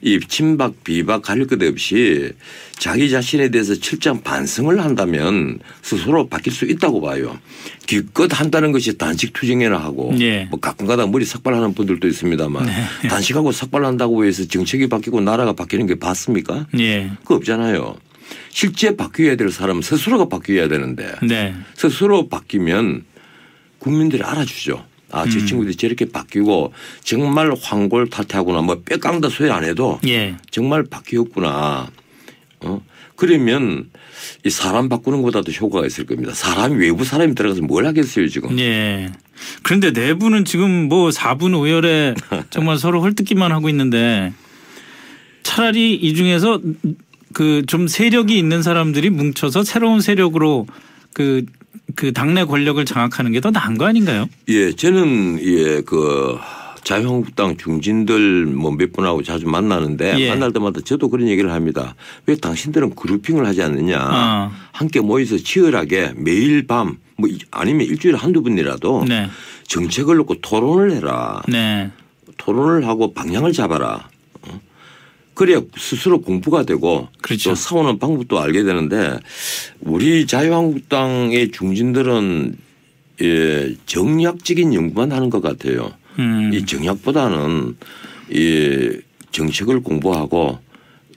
이 0.02 0.20
친박 0.28 0.84
비박 0.84 1.22
가릴 1.22 1.46
것 1.46 1.62
없이 1.62 2.32
자기 2.72 3.08
자신에 3.10 3.48
대해서 3.48 3.74
철저한 3.74 4.22
반성을 4.22 4.78
한다면 4.82 5.58
스스로 5.82 6.28
바뀔 6.28 6.52
수 6.52 6.64
있다고 6.64 7.00
봐요. 7.00 7.38
기껏 7.86 8.28
한다는 8.38 8.72
것이 8.72 8.98
단식 8.98 9.32
투쟁이나 9.32 9.78
하고 9.78 10.14
예. 10.20 10.44
뭐 10.50 10.60
가끔가다 10.60 11.06
머리 11.06 11.24
삭발하는 11.24 11.74
분들도 11.74 12.06
있습니다만 12.08 12.66
네. 12.66 12.72
단식하고 13.08 13.52
삭발한다고 13.52 14.24
해서 14.24 14.44
정책이 14.46 14.88
바뀌고 14.88 15.20
나라가 15.20 15.52
바뀌는 15.52 15.86
게 15.86 15.94
봤습니까? 15.94 16.66
예. 16.78 17.10
그거 17.22 17.36
없잖아요. 17.36 17.96
실제 18.50 18.96
바뀌어야 18.96 19.36
될 19.36 19.50
사람은 19.50 19.82
스스로가 19.82 20.28
바뀌어야 20.28 20.68
되는데 20.68 21.12
네. 21.22 21.54
스스로 21.74 22.28
바뀌면 22.28 23.04
국민들이 23.78 24.22
알아주죠. 24.22 24.84
아, 25.14 25.24
저 25.28 25.38
음. 25.38 25.46
친구들이 25.46 25.76
저렇게 25.76 26.06
바뀌고 26.06 26.72
정말 27.02 27.52
황골 27.60 28.10
탈퇴하거나 28.10 28.62
뭐 28.62 28.80
뼈깡다 28.84 29.28
소리 29.28 29.50
안 29.50 29.64
해도 29.64 30.00
예. 30.06 30.36
정말 30.50 30.84
바뀌었구나. 30.84 31.88
어? 32.60 32.82
그러면 33.16 33.90
이 34.44 34.50
사람 34.50 34.88
바꾸는 34.88 35.22
것보다도 35.22 35.52
효과가 35.52 35.86
있을 35.86 36.04
겁니다. 36.06 36.32
사람이 36.34 36.76
외부 36.76 37.04
사람이 37.04 37.34
들어가서 37.34 37.62
뭘 37.62 37.86
하겠어요 37.86 38.28
지금. 38.28 38.58
예. 38.58 39.12
그런데 39.62 39.90
내부는 39.92 40.44
지금 40.44 40.88
뭐 40.88 41.10
4분 41.10 41.58
오열에 41.58 42.14
정말 42.50 42.78
서로 42.78 43.00
헐뜯기만 43.02 43.52
하고 43.52 43.68
있는데 43.68 44.32
차라리 45.42 45.94
이 45.94 46.14
중에서 46.14 46.60
그 47.32 47.62
좀 47.66 47.88
세력이 47.88 48.38
있는 48.38 48.62
사람들이 48.62 49.10
뭉쳐서 49.10 49.64
새로운 49.64 50.00
세력으로 50.00 50.66
그, 51.12 51.44
그 51.96 52.12
당내 52.12 52.44
권력을 52.44 52.84
장악하는 52.84 53.32
게 53.32 53.40
더 53.40 53.50
나은 53.50 53.78
거 53.78 53.86
아닌가요? 53.86 54.26
예, 54.48 54.72
저는 54.72 55.38
예, 55.42 55.80
그 55.82 56.38
자유한국당 56.82 57.56
중진들 57.56 58.46
뭐 58.46 58.70
몇 58.72 58.92
분하고 58.92 59.22
자주 59.22 59.46
만나는데 59.48 60.18
예. 60.18 60.28
만날 60.30 60.52
때마다 60.52 60.80
저도 60.84 61.08
그런 61.08 61.28
얘기를 61.28 61.50
합니다. 61.52 61.94
왜 62.26 62.34
당신들은 62.36 62.94
그룹핑을 62.94 63.46
하지 63.46 63.62
않느냐. 63.62 63.98
어. 63.98 64.50
함께 64.72 65.00
모여서 65.00 65.36
치열하게 65.38 66.12
매일 66.16 66.66
밤 66.66 66.98
뭐 67.16 67.30
아니면 67.52 67.86
일주일에 67.86 68.18
한두 68.18 68.42
번이라도 68.42 69.04
네. 69.08 69.28
정책을 69.68 70.16
놓고 70.16 70.40
토론을 70.40 70.90
해라. 70.92 71.42
네. 71.48 71.90
토론을 72.38 72.88
하고 72.88 73.14
방향을 73.14 73.52
잡아라. 73.52 74.08
어? 75.34 75.36
그래야 75.36 75.60
스스로 75.76 76.20
공부가 76.20 76.62
되고 76.64 77.08
그렇죠. 77.20 77.50
또 77.50 77.54
싸우는 77.54 77.98
방법도 77.98 78.38
알게 78.38 78.62
되는데 78.62 79.18
우리 79.80 80.26
자유한국당의 80.26 81.50
중진들은 81.50 82.56
예, 83.22 83.74
정략적인 83.86 84.74
연구만 84.74 85.12
하는 85.12 85.30
것 85.30 85.40
같아요. 85.40 85.92
음. 86.18 86.50
이 86.52 86.64
정략보다는 86.64 87.76
이 88.30 89.00
정책을 89.30 89.82
공부하고 89.82 90.58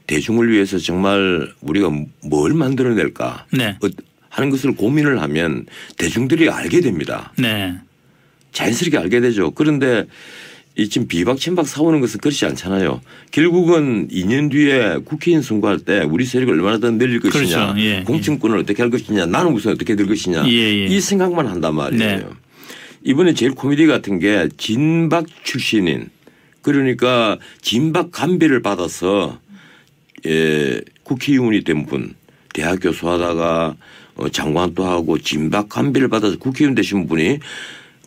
대중을 0.07 0.51
위해서 0.51 0.77
정말 0.77 1.51
우리가 1.61 1.91
뭘 2.23 2.53
만들어낼까 2.53 3.45
네. 3.51 3.77
어, 3.81 3.87
하는 4.29 4.49
것을 4.49 4.75
고민을 4.75 5.21
하면 5.21 5.65
대중들이 5.97 6.49
알게 6.49 6.81
됩니다. 6.81 7.33
네. 7.37 7.75
자연스럽게 8.51 8.97
알게 8.97 9.19
되죠. 9.19 9.51
그런데 9.51 10.05
이 10.77 10.89
지금 10.89 11.07
비박 11.07 11.39
친박 11.39 11.67
싸우는 11.67 12.01
것은 12.01 12.19
그렇지 12.19 12.45
않잖아요. 12.45 13.01
결국은 13.31 14.07
2년 14.09 14.51
뒤에 14.51 14.99
국회의원 15.03 15.41
선거할 15.41 15.79
때 15.79 16.01
우리 16.01 16.23
세력을 16.23 16.53
얼마나 16.53 16.77
더 16.77 16.91
늘릴 16.91 17.19
것이냐, 17.19 17.73
그렇죠. 17.73 17.79
예, 17.79 18.03
공천권을 18.03 18.59
어떻게 18.59 18.83
할 18.83 18.91
것이냐, 18.91 19.25
나는 19.25 19.53
우선 19.53 19.73
어떻게 19.73 19.95
될 19.95 20.05
것이냐, 20.05 20.47
예, 20.47 20.51
예. 20.51 20.85
이 20.85 21.01
생각만 21.01 21.47
한단 21.47 21.73
말이에요. 21.73 21.99
네. 21.99 22.25
이번에 23.03 23.33
제일 23.33 23.53
코미디 23.53 23.87
같은 23.87 24.19
게 24.19 24.49
진박 24.57 25.25
출신인 25.43 26.09
그러니까 26.61 27.39
진박 27.61 28.11
감비를 28.11 28.61
받아서 28.61 29.39
예, 30.27 30.81
국회의원이 31.01 31.63
된 31.63 31.87
분, 31.87 32.13
대학 32.53 32.79
교수하다가 32.81 33.75
어, 34.15 34.29
장관도 34.29 34.85
하고 34.85 35.17
진박 35.17 35.69
감비를 35.69 36.07
받아서 36.07 36.37
국회의원 36.37 36.75
되신 36.75 37.07
분이 37.07 37.39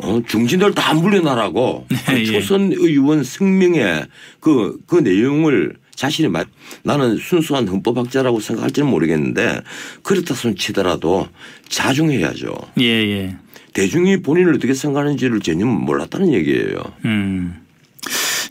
어, 0.02 0.22
중진들 0.26 0.74
다 0.74 0.94
물려나라고 0.94 1.86
네, 1.88 1.96
그 2.06 2.20
예. 2.20 2.24
초선 2.26 2.72
의원 2.72 3.22
성명에 3.24 4.04
그, 4.40 4.78
그 4.86 4.96
내용을 4.96 5.76
자신이 5.94 6.28
말, 6.28 6.46
나는 6.82 7.16
순수한 7.18 7.68
헌법학자라고 7.68 8.40
생각할지는 8.40 8.88
모르겠는데 8.88 9.60
그렇다 10.02 10.34
손 10.34 10.56
치더라도 10.56 11.28
자중해야죠. 11.68 12.54
예, 12.80 12.84
예. 12.84 13.36
대중이 13.74 14.22
본인을 14.22 14.54
어떻게 14.54 14.74
생각하는지를 14.74 15.40
전혀 15.40 15.66
몰랐다는 15.66 16.32
얘기예요. 16.32 16.76
음. 17.04 17.60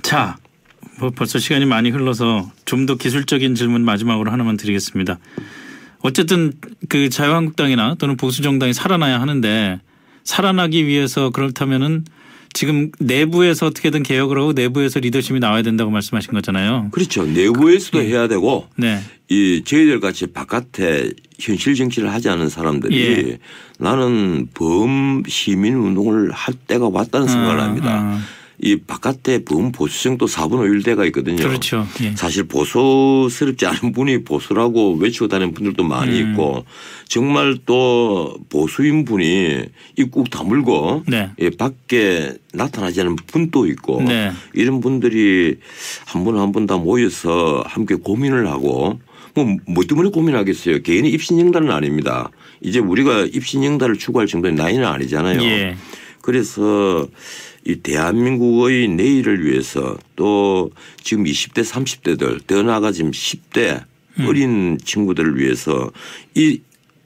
자, 0.02 0.38
뭐 1.00 1.10
벌써 1.10 1.40
시간이 1.40 1.66
많이 1.66 1.90
흘러서 1.90 2.52
좀 2.66 2.86
더 2.86 2.96
기술적인 2.96 3.56
질문 3.56 3.84
마지막으로 3.84 4.32
하나만 4.32 4.58
드리겠습니다. 4.58 5.18
어쨌든 6.02 6.54
그 6.88 7.10
자유한국당이나 7.10 7.96
또는 8.00 8.16
보수 8.16 8.42
정당이 8.42 8.74
살아나야 8.74 9.20
하는데 9.20 9.80
살아나기 10.30 10.86
위해서 10.86 11.32
그렇다면은 11.32 12.06
지금 12.54 12.92
내부에서 13.00 13.66
어떻게든 13.66 14.04
개혁을 14.04 14.38
하고 14.38 14.54
내부에서 14.54 15.00
리더십이 15.00 15.40
나와야 15.40 15.64
된다고 15.64 15.90
말씀하신 15.90 16.34
거잖아요. 16.34 16.90
그렇죠. 16.92 17.26
내부에서도 17.26 18.04
예. 18.04 18.10
해야 18.10 18.28
되고 18.28 18.68
네. 18.76 19.00
이 19.28 19.64
저희들 19.66 20.00
같이 20.00 20.28
바깥에 20.28 21.12
현실 21.40 21.74
정치를 21.74 22.12
하지 22.14 22.30
않은 22.30 22.50
사람들이 22.50 23.00
예. 23.00 23.40
나는 23.80 24.48
범 24.54 25.24
시민 25.28 25.76
운동을 25.76 26.32
할 26.32 26.54
때가 26.54 26.90
왔다는 26.90 27.28
생각을 27.28 27.60
아, 27.60 27.64
합니다. 27.64 27.88
아. 27.90 28.22
이 28.62 28.76
바깥에 28.76 29.46
범 29.46 29.72
보수층도 29.72 30.26
4분 30.26 30.60
5일대가 30.84 31.06
있거든요. 31.08 31.38
그렇죠. 31.38 31.88
예. 32.02 32.14
사실 32.16 32.44
보수스럽지 32.44 33.66
않은 33.66 33.94
분이 33.94 34.24
보수라고 34.26 34.96
외치고 34.96 35.28
다니는 35.30 35.54
분들도 35.54 35.84
많이 35.84 36.22
음. 36.22 36.32
있고 36.34 36.66
정말 37.08 37.58
또 37.66 38.38
보수인 38.50 39.06
분이 39.06 39.62
입국 39.98 40.30
다물고 40.30 41.04
네. 41.08 41.30
예, 41.40 41.50
밖에 41.52 42.34
나타나지 42.54 43.00
않은 43.02 43.16
분도 43.28 43.66
있고 43.68 44.02
네. 44.02 44.32
이런 44.54 44.82
분들이 44.82 45.58
한 46.06 46.24
분 46.26 46.36
한 46.38 46.52
분 46.52 46.68
다 46.68 46.78
모여서 46.78 47.64
함께 47.66 47.96
고민을 47.96 48.48
하고 48.48 49.00
뭐, 49.36 49.46
뭐 49.68 49.84
때문에 49.86 50.10
고민하겠어요. 50.10 50.82
개인이 50.82 51.08
입신영달은 51.10 51.72
아닙니다. 51.72 52.30
이제 52.62 52.80
우리가 52.80 53.22
입신영달을 53.32 53.98
추구할 53.98 54.28
정도의 54.28 54.56
나이는 54.56 54.84
아니잖아요. 54.86 55.42
예. 55.44 55.78
그래서 56.22 57.08
이 57.70 57.76
대한민국의 57.76 58.88
내일을 58.88 59.46
위해서 59.46 59.96
또 60.16 60.72
지금 61.04 61.26
20대 61.26 61.64
30대들 61.64 62.48
더 62.48 62.64
나아가 62.64 62.92
지금 62.92 63.12
10대 63.12 63.84
음. 64.20 64.26
어린 64.28 64.78
친구들을 64.84 65.38
위해서 65.38 65.92
이, 66.34 66.62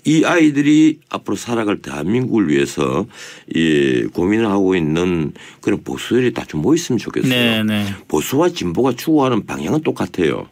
이 0.05 0.23
아이들이 0.23 0.99
앞으로 1.09 1.35
살아갈 1.35 1.81
대한민국을 1.81 2.47
위해서 2.47 3.05
이 3.53 4.07
고민을 4.13 4.47
하고 4.47 4.75
있는 4.75 5.33
그런 5.59 5.83
보수들이 5.83 6.33
다 6.33 6.45
좀 6.45 6.61
모였으면 6.61 6.97
좋겠어요. 6.97 7.29
네, 7.29 7.63
네. 7.63 7.85
보수와 8.07 8.49
진보가 8.49 8.93
추구하는 8.95 9.45
방향은 9.45 9.81
똑같아요. 9.81 10.47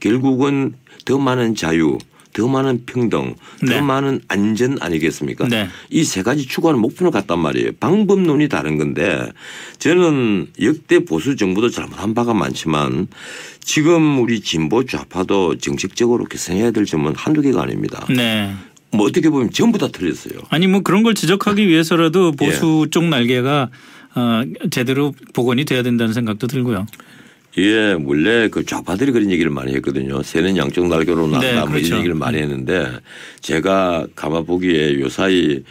결국은 0.00 0.74
더 1.04 1.18
많은 1.18 1.54
자유, 1.54 1.98
더 2.32 2.46
많은 2.46 2.84
평등, 2.86 3.34
더 3.60 3.66
네. 3.66 3.80
많은 3.80 4.20
안전 4.28 4.78
아니겠습니까? 4.80 5.48
네. 5.48 5.68
이세 5.90 6.22
가지 6.22 6.46
추구하는 6.46 6.80
목표를 6.80 7.10
갖단 7.10 7.38
말이에요. 7.40 7.72
방법론이 7.80 8.48
다른 8.48 8.78
건데 8.78 9.30
저는 9.78 10.48
역대 10.62 11.04
보수 11.04 11.36
정부도 11.36 11.70
잘못한 11.70 12.14
바가 12.14 12.34
많지만 12.34 13.08
지금 13.60 14.20
우리 14.20 14.40
진보 14.40 14.84
좌파도 14.84 15.58
정책적으로 15.58 16.24
개선해야 16.24 16.70
될 16.70 16.84
점은 16.84 17.14
한두 17.16 17.42
개가 17.42 17.62
아닙니다. 17.62 18.06
네. 18.08 18.54
뭐 18.92 19.06
어떻게 19.06 19.28
보면 19.28 19.50
전부 19.50 19.78
다 19.78 19.88
틀렸어요. 19.88 20.40
아니 20.48 20.66
뭐 20.66 20.80
그런 20.80 21.02
걸 21.02 21.14
지적하기 21.14 21.66
위해서라도 21.68 22.32
보수 22.32 22.84
예. 22.86 22.90
쪽 22.90 23.04
날개가 23.04 23.70
어 24.16 24.42
제대로 24.70 25.14
복원이 25.32 25.64
돼야 25.64 25.82
된다는 25.84 26.12
생각도 26.12 26.48
들고요. 26.48 26.86
예, 27.58 27.96
원래 28.04 28.48
그 28.48 28.64
좌파들이 28.64 29.10
그런 29.12 29.30
얘기를 29.30 29.50
많이 29.50 29.74
했거든요. 29.74 30.22
새는 30.22 30.56
양쪽 30.56 30.86
날개로 30.86 31.26
난다 31.26 31.46
네, 31.46 31.54
뭐 31.60 31.68
그렇죠. 31.70 31.86
이런 31.86 31.98
얘기를 31.98 32.14
많이 32.14 32.38
했는데 32.38 32.88
제가 33.40 34.06
가만 34.14 34.46
보기에 34.46 35.00
요사이 35.00 35.62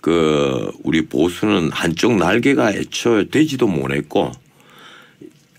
그 0.00 0.70
우리 0.82 1.02
보수는 1.06 1.70
한쪽 1.70 2.16
날개가 2.16 2.72
애초에 2.72 3.28
되지도 3.28 3.68
못했고 3.68 4.32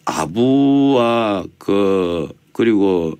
아부와 0.05 1.45
그 1.57 2.29
그리고 2.51 3.17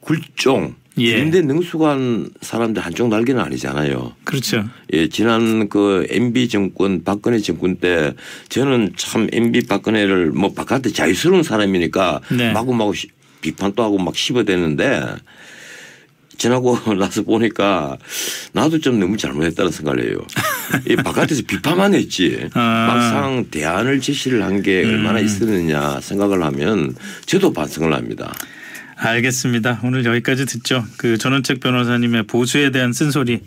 굴종 0.00 0.74
예. 0.98 1.12
그런데 1.12 1.40
능숙한 1.40 2.30
사람들 2.40 2.82
한쪽 2.82 3.08
날개는 3.08 3.40
아니잖아요. 3.40 4.14
그렇죠. 4.24 4.64
예, 4.92 5.08
지난 5.08 5.68
그 5.68 6.06
MB 6.10 6.48
정권 6.48 7.02
박근혜 7.02 7.38
정권 7.38 7.76
때 7.76 8.12
저는 8.48 8.92
참 8.96 9.28
MB 9.32 9.66
박근혜를 9.66 10.32
뭐 10.32 10.52
바깥에 10.52 10.92
자유스러운 10.92 11.42
사람이니까 11.42 12.20
네. 12.36 12.52
마구마구 12.52 12.92
비판도 13.40 13.82
하고 13.82 13.98
막 13.98 14.14
씹어대는데 14.14 15.16
지나고 16.36 16.76
나서 16.98 17.22
보니까 17.22 17.96
나도 18.52 18.80
좀 18.80 18.98
너무 18.98 19.16
잘못했다는 19.16 19.70
생각을 19.70 20.04
해요. 20.04 20.18
이 20.88 20.96
바깥에서 20.96 21.42
비판만 21.46 21.94
했지 21.94 22.48
아. 22.54 22.86
막상 22.88 23.46
대안을 23.50 24.00
제시를 24.00 24.42
한게 24.42 24.84
얼마나 24.84 25.20
음. 25.20 25.24
있었느냐 25.24 26.00
생각을 26.00 26.42
하면 26.42 26.94
저도 27.26 27.52
반성을 27.52 27.92
합니다. 27.92 28.34
알겠습니다. 29.10 29.80
오늘 29.84 30.04
여기까지 30.04 30.46
듣죠. 30.46 30.84
그 30.96 31.18
전원책 31.18 31.60
변호사님의 31.60 32.24
보수에 32.24 32.70
대한 32.70 32.92
쓴소리 32.92 33.40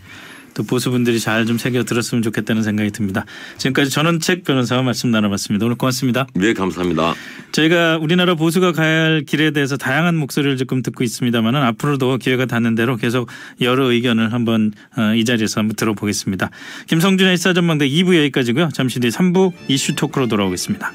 또 0.53 0.63
보수분들이 0.63 1.19
잘 1.19 1.45
좀 1.45 1.57
새겨 1.57 1.83
들었으면 1.83 2.21
좋겠다는 2.23 2.63
생각이 2.63 2.89
듭니다. 2.91 3.25
지금까지 3.57 3.91
전원책 3.91 4.45
변호사와 4.45 4.81
말씀 4.83 5.11
나눠봤습니다. 5.11 5.65
오늘 5.65 5.75
고맙습니다. 5.75 6.25
네, 6.33 6.53
감사합니다. 6.53 7.13
저희가 7.51 7.97
우리나라 7.97 8.35
보수가 8.35 8.71
가야 8.71 9.03
할 9.03 9.23
길에 9.27 9.51
대해서 9.51 9.77
다양한 9.77 10.15
목소리를 10.15 10.57
조금 10.57 10.81
듣고 10.81 11.03
있습니다만 11.03 11.55
앞으로도 11.55 12.17
기회가 12.17 12.45
닿는 12.45 12.73
대로 12.75 12.95
계속 12.95 13.29
여러 13.61 13.91
의견을 13.91 14.33
한번 14.33 14.71
어, 14.97 15.13
이 15.13 15.23
자리에서 15.25 15.59
한번 15.59 15.75
들어보겠습니다. 15.75 16.49
김성준의 16.87 17.37
시사전망대 17.37 17.87
2부 17.87 18.17
여기까지고요. 18.17 18.69
잠시 18.73 18.99
뒤 18.99 19.09
3부 19.09 19.51
이슈 19.67 19.93
토크로 19.95 20.27
돌아오겠습니다. 20.27 20.91